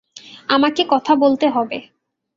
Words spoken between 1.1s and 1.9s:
বলতে হবে।